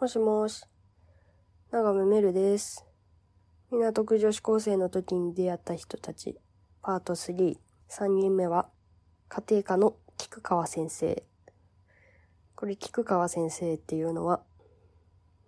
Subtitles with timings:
[0.00, 0.64] もしもし。
[1.72, 2.86] 長めめるです。
[3.72, 6.38] 港区女子高生の時に出会った人たち。
[6.82, 7.58] パート3。
[7.88, 8.68] 3人目は、
[9.28, 11.24] 家庭科の菊川先生。
[12.54, 14.44] これ菊川先生っていうのは、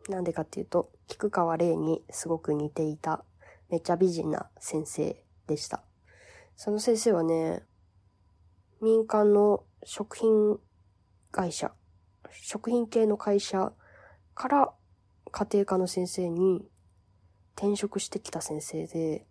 [0.09, 3.25] なんでかっていうと、菊川玲にすごく似ていた、
[3.69, 5.85] めっちゃ美人な先生でした。
[6.57, 7.63] その先生はね、
[8.83, 10.59] 民間の食品
[11.31, 11.73] 会社、
[12.33, 13.73] 食品系の会社
[14.41, 14.73] から
[15.33, 16.65] 家庭科の先生に
[17.57, 19.27] 転職してきた先生で、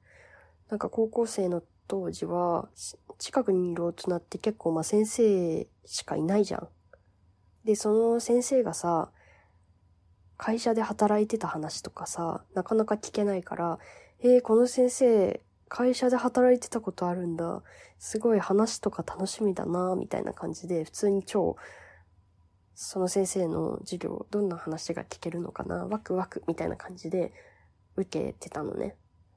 [0.69, 2.69] なんか高校生の当時は、
[3.17, 6.67] 近くにいる大人って結構まあ先生しかいないじゃん。
[7.65, 9.09] で、その先生がさ、
[10.37, 13.79] 会社で働いてた話とかさ、なかなか聞けないから、
[14.19, 17.63] えー、この先生、会社で働いてたことあるんだ。
[17.97, 21.55] すごい話とか楽しみだな、みたいな感じで、普通に超、
[22.81, 27.33] その先生の授業、どんな話が聞けるのかな、ワクワク、みたいな感じで
[27.97, 28.95] 受けてたのね。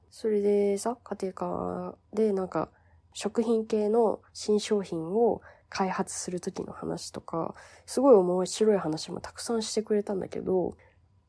[0.09, 2.69] それでさ、家庭科でなんか、
[3.11, 7.53] 食品系の新商品を開発するときの話とか、
[7.85, 10.77] すごい面白い話もたくさんしてくれたんだけど、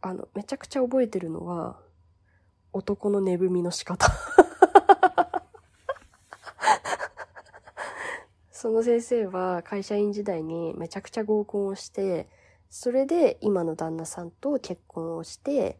[0.00, 1.80] あの、めちゃくちゃ覚えてるのは、
[2.72, 4.12] 男の寝踏みの仕方。
[8.64, 12.30] その先生は会社員時代にめちゃくちゃ合コンをして、
[12.70, 15.78] それで今の旦那さんと結婚をして、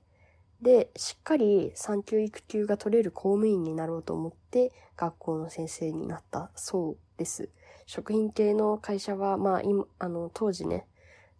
[0.61, 7.49] で、しっかり産休育休が取れる公務員になろうと思って学校の先生になったそうです。
[7.87, 10.85] 食品系の会社は、まあ今、あの、当時ね、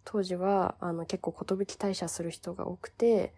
[0.03, 3.35] 当時は、あの、結構寿退社する人が多くて、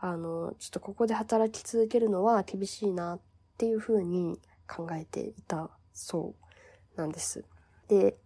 [0.00, 3.20] あの、ちょっとここで働き続けるのは厳しいなっ
[3.58, 6.43] ていうふうに考えていたそう
[6.96, 7.44] なんです。
[7.88, 8.16] で、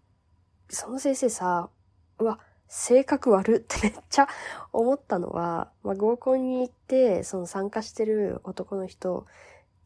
[0.69, 1.71] その先生さ、
[2.19, 4.29] うわ、性格悪ってめっちゃ
[4.73, 9.27] 思ったのは、まあ、合コンに行って、その参加してる男の人、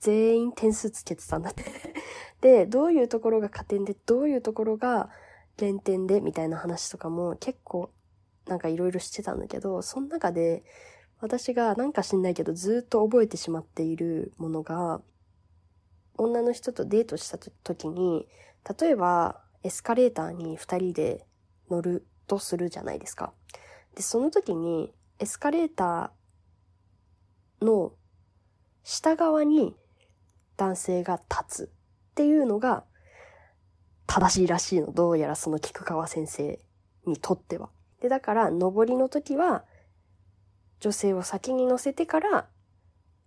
[0.00, 1.64] 全員点数つけてたんだって。
[2.40, 5.10] で、どういうところが加点で、どういうところが
[5.56, 7.90] 減点で、みたいな話とかも結構、
[8.46, 10.64] なんかいろいろしてたんだけど、その中で、
[11.20, 15.00] 私がなんか知んないけどずっと覚えてしまっているものが、
[16.18, 18.26] 女の人とデートした時に、
[18.78, 21.26] 例えばエスカレーターに二人で
[21.70, 23.32] 乗るとするじゃないですか。
[23.94, 27.92] で、その時にエスカレーターの
[28.82, 29.76] 下側に
[30.56, 32.84] 男性が立つっていうのが
[34.06, 34.92] 正しいらしいの。
[34.92, 36.60] どうやらその菊川先生
[37.06, 37.70] にとっては。
[38.00, 39.64] で、だから上りの時は
[40.80, 42.48] 女性を先に乗せてから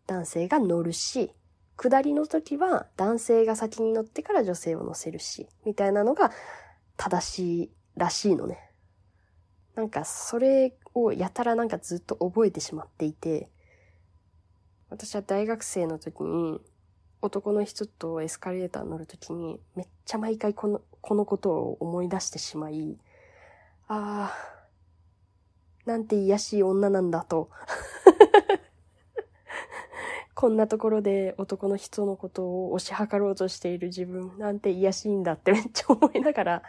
[0.07, 1.31] 男性が乗るし、
[1.77, 6.31] 下りの時は男性が先に乗ってから女性を乗せるし、みたいなのが
[6.97, 8.71] 正しいらしいのね。
[9.75, 13.49] なんかそれをやたらなんかずっと覚えてしまっていて、
[14.89, 16.61] 私は大学生の時に
[17.21, 22.97] 男の人とエスカレーター乗る時にめっちゃ毎回この、このことを思い出してしまい、
[23.87, 24.65] ああ、
[25.85, 27.49] なんて癒しい女なんだと。
[30.35, 36.63] こんなところで男の人のことを推し量ろうとしている自分なんて癒しいんだってめっちゃ思いながら、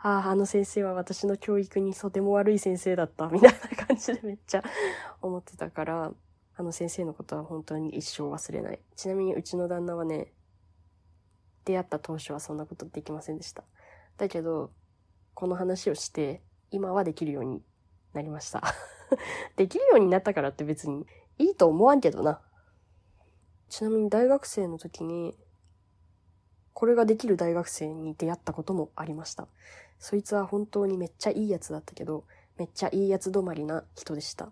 [0.00, 4.64] ああ、あの先生は私の教育にとても悪い先生だったみたいな感じでめっちゃ
[5.22, 6.12] 思ってたから、
[6.58, 8.80] あの先生のことは本当に一生忘れない。
[8.94, 10.32] ちなみにうちの旦那はね、
[11.64, 13.64] 出会った当初はそんなことできませんでした。
[14.18, 14.70] だけど、
[15.32, 17.62] この話をして、今はできるように
[18.12, 18.62] なりました。
[19.56, 21.06] できるようになったからって別に
[21.38, 22.42] いいと思わんけどな。
[23.76, 25.36] ちなみに大学生の時に、
[26.72, 29.48] これができる大学生に出会ったこともありました。
[29.98, 32.24] そいつは本当にめっちゃいいやつだったけど、
[32.56, 34.48] めっちゃいいやつ止まりな人でした。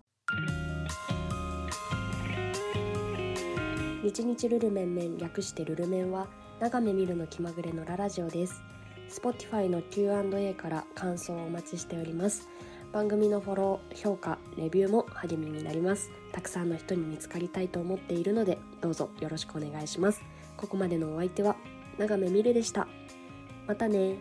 [4.03, 6.27] 日日ルルメンメン略してルルメンは、
[6.59, 8.61] 長め見るの気まぐれのララジオです。
[9.09, 12.47] Spotify の Q&A から感想をお待ちしております。
[12.95, 16.11] 番組のフォロー、評価、レビューも励みになります。
[16.31, 20.21] たくさんの人に見つかりたいと思っているので、どうぞよろしくお願いします。
[20.55, 21.57] ここまでのお相手は、
[21.97, 22.87] 長めみるでした。
[23.67, 24.15] またね